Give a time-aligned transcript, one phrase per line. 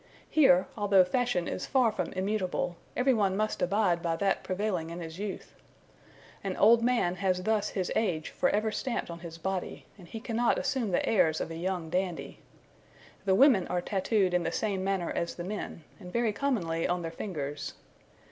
[0.31, 4.99] Here, although fashion is far from immutable, every one must abide by that prevailing in
[4.99, 5.53] his youth.
[6.43, 10.19] An old man has thus his age for ever stamped on his body, and he
[10.19, 12.39] cannot assume the airs of a young dandy.
[13.25, 17.03] The women are tattooed in the same manner as the men, and very commonly on
[17.03, 17.75] their fingers.